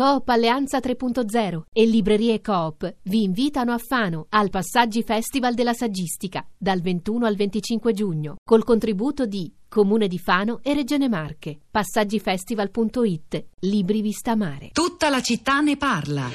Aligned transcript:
Coop 0.00 0.30
Alleanza 0.30 0.78
3.0 0.78 1.64
e 1.70 1.84
Librerie 1.84 2.40
Coop 2.40 2.90
vi 3.02 3.22
invitano 3.22 3.72
a 3.72 3.76
Fano 3.76 4.28
al 4.30 4.48
Passaggi 4.48 5.02
Festival 5.02 5.52
della 5.52 5.74
Saggistica 5.74 6.42
dal 6.56 6.80
21 6.80 7.26
al 7.26 7.36
25 7.36 7.92
giugno 7.92 8.36
col 8.42 8.64
contributo 8.64 9.26
di 9.26 9.52
Comune 9.68 10.08
di 10.08 10.18
Fano 10.18 10.60
e 10.62 10.72
Regione 10.72 11.06
Marche. 11.06 11.58
Passaggifestival.it 11.70 13.44
Libri 13.58 14.00
Vista 14.00 14.34
Mare. 14.36 14.70
Tutta 14.72 15.10
la 15.10 15.20
città 15.20 15.60
ne 15.60 15.76
parla. 15.76 16.30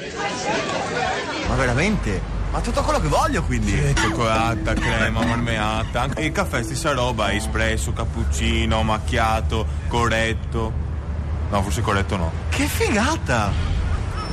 Ma 1.47 1.55
veramente? 1.55 2.21
Ma 2.51 2.61
tutto 2.61 2.83
quello 2.83 2.99
che 2.99 3.07
voglio 3.07 3.41
quindi? 3.41 3.71
Sì, 3.71 3.95
cioccolata, 3.95 4.75
crema, 4.75 5.25
marmeata. 5.25 6.11
Il 6.19 6.31
caffè 6.31 6.61
stessa 6.61 6.93
roba, 6.93 7.33
espresso, 7.33 7.93
cappuccino, 7.93 8.83
macchiato, 8.83 9.65
corretto. 9.87 10.84
No, 11.49 11.61
forse 11.61 11.81
corretto 11.81 12.17
no. 12.17 12.31
Che 12.49 12.65
figata! 12.65 13.73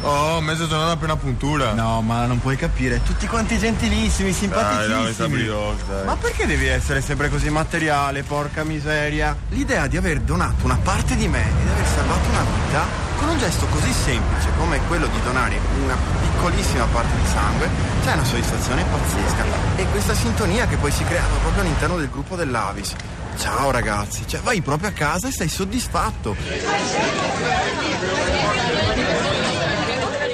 Oh, 0.04 0.40
mezza 0.40 0.66
giornata 0.66 0.92
appena 0.92 1.16
puntura. 1.16 1.75
No, 1.75 2.03
ma 2.03 2.26
non 2.26 2.40
puoi 2.40 2.57
capire. 2.57 3.00
Tutti 3.04 3.29
quanti 3.29 3.57
gentilissimi, 3.57 4.32
simpaticissimi. 4.32 5.44
Dai, 5.44 5.46
dai, 5.46 5.76
dai. 5.86 6.04
Ma 6.04 6.17
perché 6.17 6.44
devi 6.44 6.67
essere 6.67 7.00
sempre 7.00 7.29
così 7.29 7.50
materiale, 7.50 8.25
porca 8.25 8.64
miseria? 8.64 9.36
L'idea 9.50 9.86
di 9.86 9.96
aver 9.96 10.20
donato 10.20 10.64
una 10.64 10.79
parte 10.82 11.14
di 11.14 11.29
me 11.29 11.40
e 11.40 11.53
di 11.62 11.68
aver 11.68 11.86
salvato 11.86 12.29
una 12.30 12.43
vita 12.43 13.11
con 13.17 13.29
un 13.29 13.39
gesto 13.39 13.67
così 13.67 13.92
semplice 13.92 14.48
come 14.58 14.81
quello 14.89 15.06
di 15.06 15.22
donare 15.22 15.56
una 15.84 15.96
piccolissima 16.20 16.84
parte 16.86 17.14
di 17.14 17.29
sangue 17.29 17.68
c'è 18.03 18.14
una 18.14 18.25
soddisfazione 18.25 18.82
pazzesca. 18.82 19.44
E 19.76 19.86
questa 19.86 20.14
sintonia 20.14 20.67
che 20.67 20.76
poi 20.76 20.90
si 20.90 21.04
crea 21.04 21.22
proprio 21.40 21.62
all'interno 21.62 21.96
del 21.96 22.11
gruppo 22.11 22.34
dell'Avis. 22.34 22.94
Ciao 23.36 23.71
ragazzi, 23.71 24.27
cioè 24.27 24.41
vai 24.41 24.61
proprio 24.61 24.89
a 24.89 24.93
casa 24.93 25.29
e 25.29 25.32
sei 25.32 25.49
soddisfatto. 25.49 26.36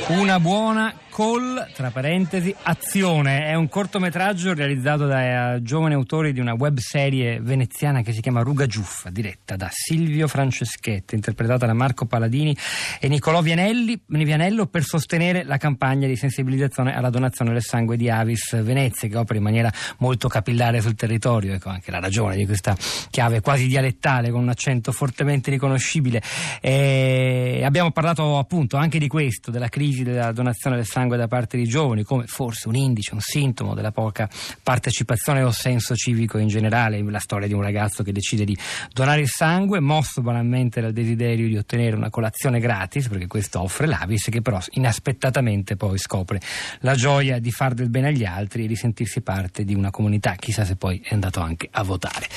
Una 0.09 0.41
buona 0.41 0.95
Call, 1.19 1.73
tra 1.73 1.91
parentesi, 1.91 2.55
Azione. 2.63 3.47
È 3.47 3.55
un 3.55 3.69
cortometraggio 3.69 4.55
realizzato 4.55 5.05
da 5.07 5.55
uh, 5.55 5.63
giovani 5.63 5.95
autori 5.95 6.33
di 6.33 6.39
una 6.39 6.55
web 6.55 6.79
serie 6.79 7.41
veneziana 7.41 8.03
che 8.03 8.13
si 8.13 8.21
chiama 8.21 8.43
Ruga 8.43 8.67
Giuffa, 8.67 9.11
diretta 9.11 9.57
da 9.57 9.69
Silvio 9.69 10.29
Franceschetti, 10.29 11.17
interpretata 11.17 11.67
da 11.67 11.73
Marco 11.73 12.07
Paladini 12.07 12.57
e 13.01 13.09
Nicolò 13.09 13.41
Vianelli, 13.41 14.01
Vianello 14.07 14.67
per 14.67 14.85
sostenere 14.85 15.43
la 15.43 15.57
campagna 15.57 16.07
di 16.07 16.15
sensibilizzazione 16.15 16.95
alla 16.95 17.11
donazione 17.11 17.51
del 17.51 17.63
sangue 17.63 17.97
di 17.97 18.09
Avis 18.09 18.63
Venezia, 18.63 19.09
che 19.09 19.17
opera 19.17 19.39
in 19.39 19.45
maniera 19.45 19.73
molto 19.97 20.29
capillare 20.29 20.81
sul 20.81 20.95
territorio. 20.95 21.55
Ecco 21.55 21.69
anche 21.69 21.91
la 21.91 21.99
ragione 21.99 22.37
di 22.37 22.47
questa 22.47 22.77
chiave 23.11 23.41
quasi 23.41 23.67
dialettale 23.67 24.31
con 24.31 24.43
un 24.43 24.51
accento 24.51 24.93
fortemente 24.93 25.51
riconoscibile. 25.51 26.23
E 26.61 27.63
abbiamo 27.65 27.91
parlato 27.91 28.39
appunto 28.39 28.77
anche 28.77 29.01
di 29.01 29.09
questo, 29.09 29.51
della 29.51 29.69
crisi 29.69 30.05
della 30.05 30.31
donazione 30.31 30.77
del 30.77 30.87
sangue 30.87 31.07
sangue 31.09 31.17
da 31.17 31.27
parte 31.27 31.57
di 31.57 31.65
giovani 31.65 32.05
come 32.05 32.27
forse 32.27 32.69
un 32.69 32.75
indice, 32.75 33.15
un 33.15 33.21
sintomo 33.21 33.75
della 33.75 33.91
poca 33.91 34.29
partecipazione 34.63 35.43
o 35.43 35.51
senso 35.51 35.97
civico 35.97 36.39
in 36.39 36.49
generale. 36.49 37.03
La 37.03 37.19
storia 37.19 37.49
di 37.49 37.55
un 37.55 37.63
ragazzo 37.63 38.03
che 38.03 38.13
decide 38.13 38.45
di 38.45 38.57
donare 38.93 39.23
il 39.23 39.29
sangue, 39.29 39.81
mosso 39.81 40.21
banalmente 40.21 40.81
dal 40.81 40.93
desiderio 40.93 41.49
di 41.49 41.57
ottenere 41.57 41.97
una 41.97 42.11
colazione 42.11 42.61
gratis, 42.61 43.09
perché 43.09 43.27
questo 43.27 43.61
offre 43.61 43.87
l'Avis, 43.87 44.29
che 44.31 44.43
però 44.43 44.61
inaspettatamente 44.73 45.77
poi 45.77 45.99
scopre 45.99 46.41
la 46.81 46.95
gioia 46.95 47.39
di 47.39 47.51
far 47.51 47.75
del 47.75 47.89
bene 47.89 48.09
agli 48.09 48.25
altri 48.25 48.65
e 48.65 48.67
di 48.67 48.77
sentirsi 48.77 49.23
parte 49.23 49.65
di 49.65 49.75
una 49.75 49.91
comunità. 49.91 50.35
Chissà 50.35 50.65
se 50.65 50.77
poi 50.77 51.01
è 51.03 51.15
andato 51.15 51.41
anche 51.41 51.69
a 51.71 51.83
votare. 51.83 52.29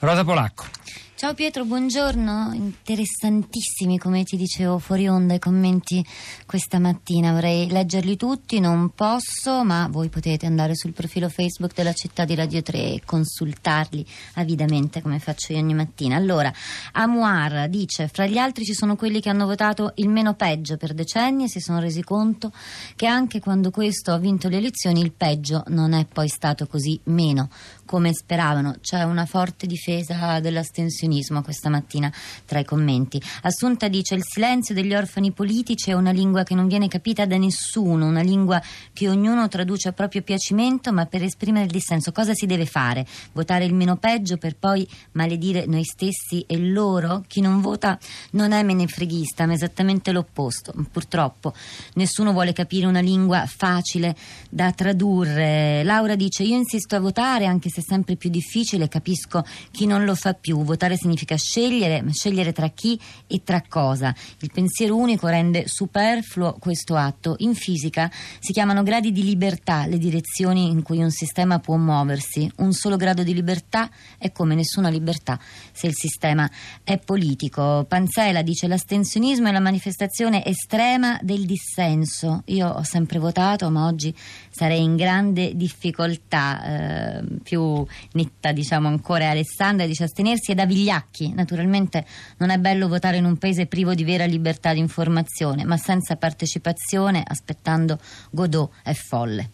Rosa 0.00 0.24
Polacco. 0.24 0.77
Ciao 1.18 1.34
Pietro, 1.34 1.64
buongiorno. 1.64 2.52
Interessantissimi, 2.52 3.98
come 3.98 4.22
ti 4.22 4.36
dicevo, 4.36 4.78
fuori 4.78 5.08
onda 5.08 5.34
i 5.34 5.40
commenti 5.40 6.06
questa 6.46 6.78
mattina. 6.78 7.32
Vorrei 7.32 7.68
leggerli 7.68 8.16
tutti, 8.16 8.60
non 8.60 8.90
posso, 8.90 9.64
ma 9.64 9.88
voi 9.90 10.10
potete 10.10 10.46
andare 10.46 10.76
sul 10.76 10.92
profilo 10.92 11.28
Facebook 11.28 11.74
della 11.74 11.92
città 11.92 12.24
di 12.24 12.36
Radio 12.36 12.62
3 12.62 12.78
e 12.78 13.02
consultarli 13.04 14.06
avidamente 14.34 15.02
come 15.02 15.18
faccio 15.18 15.52
io 15.52 15.58
ogni 15.58 15.74
mattina. 15.74 16.14
Allora, 16.14 16.52
Amuar 16.92 17.68
dice: 17.68 18.06
Fra 18.06 18.28
gli 18.28 18.38
altri 18.38 18.64
ci 18.64 18.74
sono 18.74 18.94
quelli 18.94 19.20
che 19.20 19.28
hanno 19.28 19.46
votato 19.46 19.94
il 19.96 20.08
meno 20.08 20.34
peggio 20.34 20.76
per 20.76 20.94
decenni 20.94 21.42
e 21.42 21.48
si 21.48 21.58
sono 21.58 21.80
resi 21.80 22.04
conto 22.04 22.52
che 22.94 23.06
anche 23.06 23.40
quando 23.40 23.72
questo 23.72 24.12
ha 24.12 24.18
vinto 24.18 24.48
le 24.48 24.58
elezioni 24.58 25.00
il 25.00 25.10
peggio 25.10 25.64
non 25.66 25.94
è 25.94 26.06
poi 26.06 26.28
stato 26.28 26.68
così 26.68 27.00
meno 27.06 27.50
come 27.88 28.12
speravano. 28.12 28.76
C'è 28.82 29.02
una 29.04 29.24
forte 29.24 29.66
difesa 29.66 30.40
dell'astensionismo 30.40 31.40
questa 31.40 31.70
mattina 31.70 32.12
tra 32.44 32.58
i 32.58 32.64
commenti. 32.64 33.18
Assunta 33.42 33.88
dice 33.88 34.14
il 34.14 34.22
silenzio 34.22 34.74
degli 34.74 34.94
orfani 34.94 35.32
politici 35.32 35.88
è 35.88 35.94
una 35.94 36.10
lingua 36.10 36.42
che 36.42 36.54
non 36.54 36.68
viene 36.68 36.86
capita 36.86 37.24
da 37.24 37.38
nessuno, 37.38 38.04
una 38.04 38.20
lingua 38.20 38.62
che 38.92 39.08
ognuno 39.08 39.48
traduce 39.48 39.88
a 39.88 39.92
proprio 39.92 40.20
piacimento, 40.20 40.92
ma 40.92 41.06
per 41.06 41.22
esprimere 41.22 41.64
il 41.64 41.70
dissenso 41.70 42.12
cosa 42.12 42.34
si 42.34 42.44
deve 42.44 42.66
fare? 42.66 43.06
Votare 43.32 43.64
il 43.64 43.72
meno 43.72 43.96
peggio 43.96 44.36
per 44.36 44.56
poi 44.56 44.86
maledire 45.12 45.64
noi 45.64 45.84
stessi 45.84 46.44
e 46.46 46.58
loro? 46.58 47.24
Chi 47.26 47.40
non 47.40 47.62
vota 47.62 47.98
non 48.32 48.52
è 48.52 48.62
menefreghista, 48.62 49.46
ma 49.46 49.54
esattamente 49.54 50.12
l'opposto. 50.12 50.74
Purtroppo 50.92 51.54
nessuno 51.94 52.32
vuole 52.32 52.52
capire 52.52 52.84
una 52.84 53.00
lingua 53.00 53.46
facile 53.46 54.14
da 54.50 54.72
tradurre. 54.72 55.82
Laura 55.84 56.16
dice 56.16 56.42
io 56.42 56.56
insisto 56.56 56.94
a 56.94 57.00
votare 57.00 57.46
anche 57.46 57.70
se 57.70 57.77
è 57.80 57.82
sempre 57.86 58.16
più 58.16 58.30
difficile, 58.30 58.88
capisco 58.88 59.44
chi 59.70 59.86
non 59.86 60.04
lo 60.04 60.14
fa 60.14 60.34
più. 60.34 60.62
Votare 60.62 60.96
significa 60.96 61.36
scegliere, 61.36 62.02
ma 62.02 62.12
scegliere 62.12 62.52
tra 62.52 62.68
chi 62.68 62.98
e 63.26 63.42
tra 63.44 63.62
cosa. 63.68 64.14
Il 64.40 64.50
pensiero 64.52 64.96
unico 64.96 65.26
rende 65.26 65.64
superfluo 65.66 66.56
questo 66.58 66.96
atto. 66.96 67.36
In 67.38 67.54
fisica 67.54 68.10
si 68.38 68.52
chiamano 68.52 68.82
gradi 68.82 69.12
di 69.12 69.22
libertà 69.22 69.86
le 69.86 69.98
direzioni 69.98 70.70
in 70.70 70.82
cui 70.82 71.02
un 71.02 71.10
sistema 71.10 71.58
può 71.58 71.76
muoversi. 71.76 72.50
Un 72.56 72.72
solo 72.72 72.96
grado 72.96 73.22
di 73.22 73.34
libertà 73.34 73.90
è 74.18 74.32
come 74.32 74.54
nessuna 74.54 74.88
libertà 74.88 75.38
se 75.72 75.86
il 75.86 75.94
sistema 75.94 76.50
è 76.84 76.98
politico. 76.98 77.84
Panzela 77.88 78.42
dice 78.42 78.66
l'astensionismo 78.66 79.48
è 79.48 79.52
la 79.52 79.60
manifestazione 79.60 80.44
estrema 80.44 81.18
del 81.22 81.46
dissenso. 81.46 82.42
Io 82.46 82.68
ho 82.68 82.82
sempre 82.82 83.18
votato, 83.18 83.70
ma 83.70 83.86
oggi 83.86 84.14
sarei 84.50 84.82
in 84.82 84.96
grande 84.96 85.54
difficoltà. 85.54 86.62
Eh, 86.64 87.36
più 87.42 87.67
netta 88.12 88.52
diciamo 88.52 88.88
ancora 88.88 89.24
è 89.24 89.28
Alessandra 89.28 89.86
dice 89.86 90.04
astenersi 90.04 90.52
è 90.52 90.54
da 90.54 90.66
vigliacchi 90.66 91.32
naturalmente 91.32 92.04
non 92.38 92.50
è 92.50 92.58
bello 92.58 92.88
votare 92.88 93.16
in 93.16 93.24
un 93.24 93.36
paese 93.36 93.66
privo 93.66 93.94
di 93.94 94.04
vera 94.04 94.24
libertà 94.24 94.72
di 94.72 94.78
informazione 94.78 95.64
ma 95.64 95.76
senza 95.76 96.16
partecipazione 96.16 97.22
aspettando 97.26 97.98
Godot 98.30 98.70
è 98.82 98.92
folle. 98.92 99.50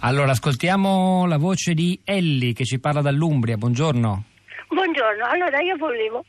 Allora 0.00 0.32
ascoltiamo 0.32 1.24
la 1.26 1.38
voce 1.38 1.72
di 1.72 1.98
Elli 2.04 2.52
che 2.52 2.64
ci 2.64 2.78
parla 2.78 3.00
dall'Umbria. 3.00 3.56
Buongiorno. 3.56 4.24
Buongiorno. 4.68 5.24
Allora 5.24 5.60
io 5.60 5.76
volevo 5.76 6.24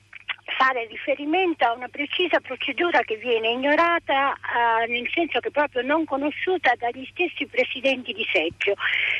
fare 0.65 0.87
riferimento 0.87 1.63
a 1.63 1.73
una 1.73 1.87
precisa 1.89 2.39
procedura 2.39 3.01
che 3.01 3.17
viene 3.17 3.49
ignorata 3.49 4.33
eh, 4.33 4.87
nel 4.87 5.07
senso 5.13 5.39
che 5.39 5.51
proprio 5.51 5.83
non 5.83 6.05
conosciuta 6.05 6.73
dagli 6.79 7.07
stessi 7.11 7.45
presidenti 7.45 8.13
di 8.13 8.25
seggio 8.31 8.73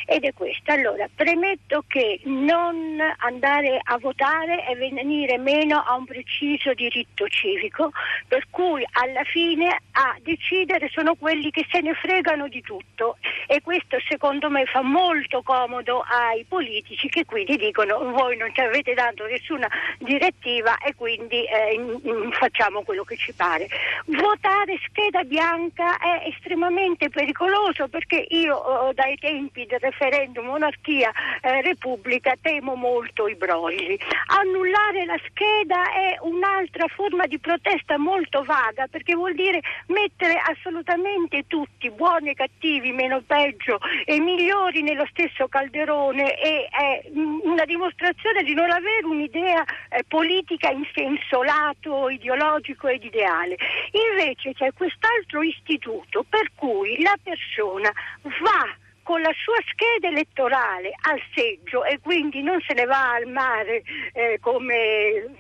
ed 0.08 0.24
è 0.24 0.34
questa. 0.34 0.74
Allora, 0.74 1.08
premetto 1.14 1.84
che 1.88 2.20
non 2.24 2.98
andare 3.18 3.80
a 3.82 3.98
votare 4.00 4.64
è 4.64 4.76
venire 4.76 5.38
meno 5.38 5.84
a 5.86 5.96
un 5.96 6.06
preciso 6.06 6.74
diritto 6.74 7.28
civico, 7.28 7.92
per 8.28 8.48
cui 8.50 8.84
alla 8.94 9.24
fine 9.24 9.68
a 9.92 10.18
decidere 10.24 10.90
sono 10.92 11.14
quelli 11.14 11.52
che 11.52 11.68
se 11.70 11.82
ne 11.82 11.94
fregano 11.94 12.48
di 12.48 12.62
tutto 12.62 13.18
e 13.48 13.62
questo 13.62 13.98
secondo 14.08 14.50
me 14.50 14.66
fa 14.66 14.82
molto 14.82 15.42
comodo 15.42 16.04
ai 16.08 16.44
politici 16.46 17.10
che 17.10 17.26
quindi 17.26 17.58
dicono 17.58 18.00
voi 18.12 18.38
non 18.38 18.54
ci 18.54 18.62
avete 18.62 18.94
dato 18.94 19.26
nessuna 19.26 19.68
direttiva 20.00 20.78
e 20.78 20.96
quindi 20.96 21.44
eh, 21.46 22.00
facciamo 22.32 22.82
quello 22.84 23.04
che 23.04 23.16
ci 23.16 23.34
pare. 23.34 23.68
Votare 24.06 24.80
scheda 24.88 25.24
bianca 25.24 25.98
è 25.98 26.28
estremamente 26.28 27.10
pericoloso 27.10 27.88
perché 27.88 28.26
io 28.30 28.56
oh, 28.56 28.94
dai 28.94 29.18
tempi 29.18 29.66
del 29.66 29.80
referendum 29.80 30.46
monarchia 30.46 31.12
eh, 31.42 31.62
repubblica 31.62 32.34
temo 32.42 32.76
molto 32.76 33.28
i 33.28 33.36
brogli. 33.36 33.98
Annullare 34.28 35.06
la 35.06 35.20
scheda 35.28 35.92
è 35.94 36.18
un'altra 36.22 36.88
forma 36.88 37.26
di 37.26 37.40
protesta 37.40 37.98
molto 37.98 38.44
vaga 38.44 38.88
perché 38.88 39.16
vuol 39.16 39.34
dire 39.34 39.60
mettere 39.88 40.36
assolutamente 40.38 41.46
tutti, 41.48 41.90
buoni 41.92 42.30
e 42.30 42.36
cattivi, 42.36 42.92
meno 42.92 43.22
peggio 43.36 43.80
e 44.06 44.20
migliori 44.22 44.82
nello 44.82 45.06
stesso 45.12 45.50
calderone 45.50 46.40
e 46.40 46.68
è 46.70 47.04
una 47.44 47.66
dimostrazione 47.66 48.44
di 48.44 48.54
non 48.54 48.72
avere 48.72 49.06
un'idea 49.06 49.64
eh, 49.90 50.04
politica 50.08 50.70
in 50.70 50.88
senso 50.94 51.44
lato 51.44 52.10
ideologico 52.10 52.88
ed 52.88 53.04
ideale. 53.04 53.58
Invece 53.92 54.54
c'è 54.54 54.72
quest'altro 54.74 55.44
istituto 55.44 56.26
per 56.30 56.52
cui 56.56 57.02
la 57.02 57.16
persona 57.22 57.92
va 58.40 58.85
con 59.06 59.22
la 59.22 59.32
sua 59.38 59.58
scheda 59.70 60.08
elettorale 60.08 60.90
al 61.04 61.22
seggio 61.36 61.84
e 61.86 62.00
quindi 62.02 62.42
non 62.42 62.60
se 62.66 62.74
ne 62.74 62.86
va 62.86 63.14
al 63.14 63.28
mare 63.28 63.84
eh, 64.14 64.40
come 64.42 65.38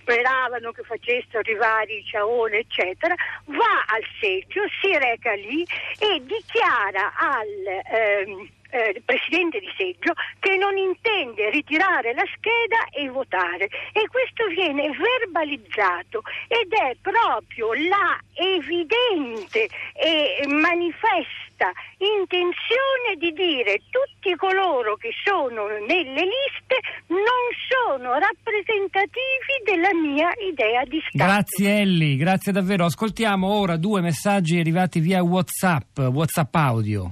speravano 0.00 0.70
che 0.70 0.84
facessero 0.84 1.42
i 1.50 2.04
Ciaone 2.04 2.58
eccetera, 2.58 3.12
va 3.46 3.84
al 3.88 4.04
seggio, 4.20 4.62
si 4.80 4.96
reca 4.96 5.32
lì 5.32 5.66
e 5.98 6.22
dichiara 6.24 7.12
al 7.16 7.48
ehm, 7.90 8.48
eh, 8.70 9.02
presidente 9.04 9.60
di 9.60 9.70
seggio 9.76 10.12
che 10.38 10.56
non 10.56 10.76
intende 10.76 11.50
ritirare 11.50 12.14
la 12.14 12.24
scheda 12.36 12.88
e 12.92 13.08
votare 13.08 13.68
e 13.92 14.06
questo 14.08 14.46
viene 14.48 14.90
verbalizzato 14.90 16.22
ed 16.48 16.72
è 16.72 16.96
proprio 17.00 17.72
la 17.74 18.18
evidente 18.34 19.68
e 19.94 20.46
manifesta 20.46 21.72
intenzione 21.98 23.16
di 23.18 23.32
dire 23.32 23.80
tutti 23.90 24.34
coloro 24.36 24.96
che 24.96 25.10
sono 25.24 25.66
nelle 25.66 26.22
liste 26.28 26.76
non 27.06 27.48
sono 27.68 28.12
rappresentativi 28.18 29.64
della 29.64 29.94
mia 29.94 30.30
idea 30.50 30.84
di 30.84 31.00
Stato. 31.08 31.24
Grazie 31.24 31.80
Elli, 31.80 32.16
grazie 32.16 32.52
davvero. 32.52 32.84
Ascoltiamo 32.84 33.48
ora 33.48 33.76
due 33.76 34.00
messaggi 34.00 34.58
arrivati 34.58 35.00
via 35.00 35.22
WhatsApp, 35.22 35.98
WhatsApp 35.98 36.54
audio. 36.54 37.10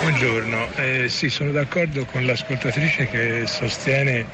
Buongiorno, 0.00 0.66
eh, 0.76 1.08
sì, 1.10 1.28
sono 1.28 1.50
d'accordo 1.50 2.06
con 2.06 2.24
l'ascoltatrice 2.24 3.06
che 3.06 3.42
sostiene 3.46 4.24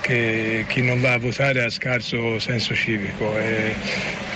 che 0.00 0.64
chi 0.66 0.82
non 0.82 1.00
va 1.00 1.12
a 1.12 1.18
votare 1.18 1.62
ha 1.62 1.70
scarso 1.70 2.40
senso 2.40 2.74
civico. 2.74 3.38
Eh, 3.38 3.76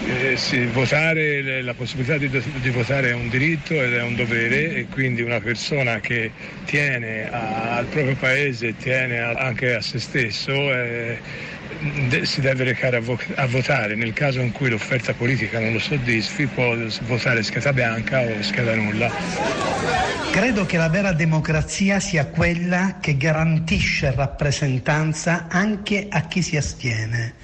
eh, 0.06 0.36
sì, 0.36 0.66
votare, 0.66 1.62
la 1.62 1.74
possibilità 1.74 2.16
di, 2.16 2.30
di, 2.30 2.70
votare 2.70 3.10
è 3.10 3.12
un 3.12 3.28
diritto 3.28 3.74
ed 3.74 3.92
è 3.92 4.02
un 4.02 4.14
dovere 4.14 4.76
e 4.76 4.86
quindi 4.86 5.22
una 5.22 5.40
persona 5.40 5.98
che 5.98 6.30
tiene 6.64 7.28
a, 7.28 7.74
al 7.74 7.86
proprio 7.86 8.14
paese 8.14 8.68
e 8.68 8.76
tiene 8.76 9.18
a, 9.18 9.32
anche 9.32 9.74
a 9.74 9.80
se 9.80 9.98
stesso 9.98 10.52
eh, 10.72 11.18
de- 12.08 12.24
si 12.24 12.40
deve 12.40 12.62
recare 12.62 12.98
a, 12.98 13.00
vo- 13.00 13.18
a, 13.34 13.46
votare. 13.46 13.96
Nel 13.96 14.12
caso 14.12 14.38
in 14.38 14.52
cui 14.52 14.70
l'offerta 14.70 15.12
politica 15.12 15.58
non 15.58 15.72
lo 15.72 15.80
soddisfi 15.80 16.46
può 16.46 16.76
votare 17.02 17.42
scheda 17.42 17.72
bianca 17.72 18.20
o 18.20 18.40
scheda 18.42 18.76
nulla. 18.76 19.10
Credo 20.30 20.66
che 20.66 20.76
la 20.76 20.90
vera 20.90 21.12
democrazia 21.12 22.00
sia 22.00 22.26
quella 22.26 22.98
che 23.00 23.16
garantisce 23.16 24.12
rappresentanza 24.12 25.46
anche 25.48 26.06
a 26.10 26.26
chi 26.26 26.42
si 26.42 26.56
astiene. 26.58 27.34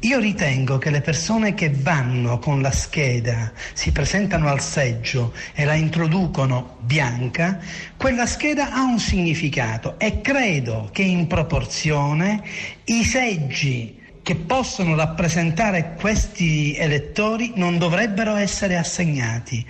Io 0.00 0.18
ritengo 0.18 0.78
che 0.78 0.88
le 0.88 1.02
persone 1.02 1.52
che 1.52 1.70
vanno 1.70 2.38
con 2.38 2.62
la 2.62 2.70
scheda, 2.70 3.52
si 3.74 3.92
presentano 3.92 4.48
al 4.48 4.60
seggio 4.60 5.34
e 5.52 5.66
la 5.66 5.74
introducono 5.74 6.78
bianca, 6.80 7.58
quella 7.96 8.26
scheda 8.26 8.72
ha 8.72 8.82
un 8.82 8.98
significato 8.98 9.98
e 9.98 10.22
credo 10.22 10.88
che 10.92 11.02
in 11.02 11.26
proporzione 11.26 12.42
i 12.84 13.04
seggi 13.04 14.00
che 14.24 14.36
possono 14.36 14.96
rappresentare 14.96 15.96
questi 16.00 16.74
elettori 16.74 17.52
non 17.56 17.76
dovrebbero 17.76 18.36
essere 18.36 18.78
assegnati. 18.78 19.64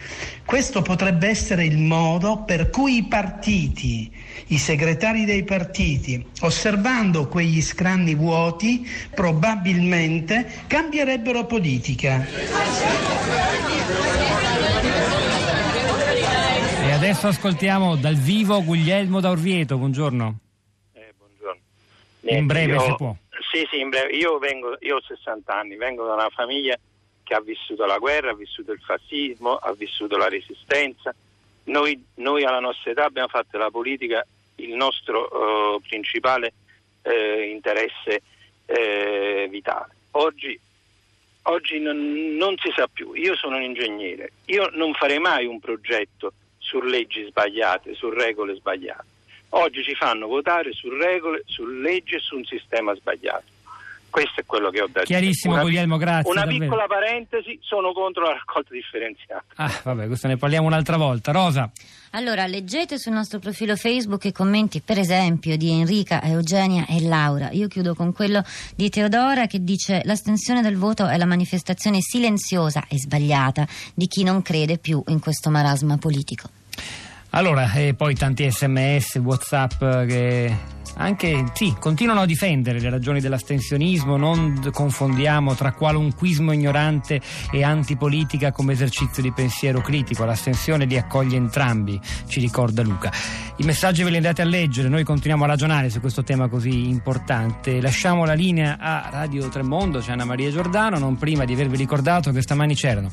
Questo 0.47 0.81
potrebbe 0.81 1.27
essere 1.27 1.65
il 1.65 1.77
modo 1.77 2.45
per 2.45 2.71
cui 2.71 2.99
i 2.99 3.05
partiti, 3.05 4.09
i 4.49 4.59
segretari 4.59 5.25
dei 5.25 5.43
partiti, 5.43 6.25
osservando 6.43 7.27
quegli 7.27 7.61
scranni 7.61 8.15
vuoti, 8.15 8.89
probabilmente 9.13 10.49
cambierebbero 10.69 11.47
politica. 11.47 12.25
E 16.81 16.93
adesso 16.93 17.27
ascoltiamo 17.27 17.97
dal 17.97 18.15
vivo 18.15 18.63
Guglielmo 18.63 19.19
da 19.19 19.31
Orvieto, 19.31 19.77
buongiorno. 19.79 20.39
Eh, 20.93 21.13
buongiorno. 21.19 21.61
In 22.39 22.47
breve 22.47 22.75
io, 22.75 22.81
se 22.81 22.95
può. 22.97 23.17
Sì, 23.55 23.65
sì, 23.71 23.79
in 23.79 23.89
breve. 23.89 24.13
Io, 24.17 24.39
vengo, 24.39 24.77
io 24.81 24.97
ho 24.97 25.01
60 25.01 25.55
anni, 25.55 25.77
vengo 25.77 26.05
da 26.05 26.15
una 26.15 26.29
famiglia 26.29 26.77
che 27.23 27.35
ha 27.35 27.41
vissuto 27.41 27.85
la 27.87 27.99
guerra, 27.99 28.31
ha 28.31 28.35
vissuto 28.35 28.73
il 28.73 28.81
fascismo, 28.81 29.55
ha 29.55 29.73
vissuto 29.75 30.17
la 30.17 30.27
resistenza. 30.27 31.15
Noi, 31.67 32.05
noi 32.15 32.43
alla 32.43 32.59
nostra 32.59 32.91
età 32.91 33.05
abbiamo 33.05 33.29
fatto 33.29 33.57
la 33.57 33.71
politica 33.71 34.27
il 34.57 34.75
nostro 34.75 35.77
uh, 35.77 35.81
principale 35.83 36.53
uh, 37.03 37.43
interesse 37.43 38.23
uh, 38.67 39.49
vitale. 39.49 39.95
Oggi, 40.13 40.59
oggi 41.43 41.79
non, 41.79 42.35
non, 42.37 42.57
si 42.59 42.73
sa 42.75 42.89
più. 42.93 43.15
Io 43.15 43.37
sono 43.37 43.55
un 43.55 43.63
ingegnere, 43.63 44.33
io 44.47 44.69
non 44.73 44.95
farei 44.95 45.21
mai 45.21 45.47
un 45.47 45.61
progetto 45.61 46.33
su 46.59 46.81
leggi 46.81 47.25
sbagliate, 47.27 47.95
su 47.95 48.11
regole 48.11 48.57
sbagliate. 48.57 49.13
Oggi 49.57 49.85
ci 49.85 49.95
fanno 49.95 50.27
votare 50.27 50.73
su 50.73 50.89
regole, 50.89 51.43
su 51.47 51.65
leggi 51.65 52.15
e 52.15 52.19
su 52.19 52.37
un 52.37 52.45
sistema 52.45 52.93
sbagliato. 52.95 53.45
Questo 54.11 54.41
è 54.41 54.45
quello 54.47 54.71
che 54.71 54.81
ho 54.81 54.87
detto. 54.87 55.07
Chiarissimo, 55.07 55.55
una, 55.55 55.63
Guglielmo, 55.63 55.97
grazie. 55.97 56.31
Una 56.31 56.43
davvero. 56.43 56.65
piccola 56.65 56.87
parentesi, 56.87 57.59
sono 57.63 57.93
contro 57.93 58.25
la 58.25 58.33
raccolta 58.33 58.73
differenziata. 58.73 59.45
Ah, 59.57 59.81
vabbè, 59.83 60.07
questo 60.07 60.29
ne 60.29 60.37
parliamo 60.37 60.67
un'altra 60.67 60.97
volta. 60.97 61.33
Rosa. 61.33 61.71
Allora, 62.11 62.47
leggete 62.47 62.99
sul 62.99 63.13
nostro 63.13 63.39
profilo 63.39 63.77
Facebook 63.77 64.25
i 64.25 64.33
commenti, 64.33 64.81
per 64.81 64.99
esempio, 64.99 65.57
di 65.57 65.71
Enrica, 65.71 66.23
Eugenia 66.23 66.87
e 66.89 67.03
Laura. 67.03 67.51
Io 67.51 67.67
chiudo 67.69 67.95
con 67.95 68.13
quello 68.13 68.43
di 68.77 68.89
Teodora 68.89 69.47
che 69.47 69.63
dice 69.63 70.03
l'astensione 70.05 70.63
del 70.63 70.77
voto 70.77 71.07
è 71.07 71.17
la 71.17 71.27
manifestazione 71.27 72.01
silenziosa 72.01 72.87
e 72.89 72.99
sbagliata 72.99 73.67
di 73.95 74.07
chi 74.07 74.23
non 74.25 74.43
crede 74.43 74.79
più 74.79 75.03
in 75.09 75.21
questo 75.21 75.51
marasma 75.51 75.97
politico. 75.97 76.49
Allora, 77.37 77.73
e 77.73 77.95
poi 77.95 78.15
tanti 78.15 78.49
sms, 78.49 79.17
whatsapp 79.17 80.05
che 80.07 80.57
anche 80.97 81.45
sì, 81.55 81.75
continuano 81.79 82.21
a 82.21 82.27
difendere 82.27 82.81
le 82.81 82.91
ragioni 82.91 83.21
dell'astensionismo, 83.21 84.17
non 84.17 84.71
confondiamo 84.73 85.55
tra 85.55 85.73
qualunquismo 85.73 86.53
ignorante 86.53 87.21
e 87.51 87.63
antipolitica 87.63 88.53
come 88.53 88.73
esercizio 88.73 89.23
di 89.23 89.33
pensiero 89.33 89.81
critico, 89.81 90.25
l'astensione 90.25 90.85
li 90.85 90.97
accoglie 90.97 91.37
entrambi, 91.37 92.01
ci 92.27 92.41
ricorda 92.41 92.83
Luca. 92.83 93.13
I 93.57 93.65
messaggi 93.65 94.03
ve 94.03 94.11
li 94.11 94.17
andate 94.17 94.43
a 94.43 94.45
leggere, 94.45 94.89
noi 94.89 95.05
continuiamo 95.05 95.45
a 95.45 95.47
ragionare 95.47 95.91
su 95.91 96.01
questo 96.01 96.25
tema 96.25 96.49
così 96.49 96.89
importante. 96.89 97.81
Lasciamo 97.81 98.25
la 98.25 98.35
linea 98.35 98.79
a 98.79 99.09
Radio 99.11 99.49
Tremondo, 99.49 100.01
c'è 100.01 100.13
Anna 100.13 100.25
Maria 100.25 100.51
Giordano, 100.51 100.99
non 100.99 101.17
prima 101.17 101.45
di 101.45 101.53
avervi 101.53 101.77
ricordato 101.77 102.33
che 102.33 102.43
stamani 102.43 102.75
c'erano 102.75 103.11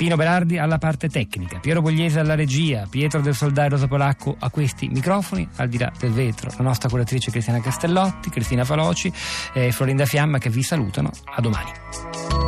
Pino 0.00 0.16
Berardi 0.16 0.56
alla 0.56 0.78
parte 0.78 1.10
tecnica, 1.10 1.58
Piero 1.58 1.82
Bogliese 1.82 2.20
alla 2.20 2.34
regia, 2.34 2.86
Pietro 2.88 3.20
del 3.20 3.34
Soldai 3.34 3.68
Rosa 3.68 3.86
Polacco 3.86 4.34
a 4.38 4.48
questi 4.48 4.88
microfoni, 4.88 5.46
al 5.56 5.68
di 5.68 5.76
là 5.76 5.92
del 5.98 6.12
vetro, 6.12 6.50
la 6.56 6.64
nostra 6.64 6.88
curatrice 7.00 7.30
Cristiana 7.30 7.60
Castellotti, 7.60 8.28
Cristina 8.28 8.64
Faloci 8.64 9.12
e 9.54 9.72
Florinda 9.72 10.04
Fiamma 10.04 10.38
che 10.38 10.50
vi 10.50 10.62
salutano. 10.62 11.10
A 11.24 11.40
domani. 11.40 12.39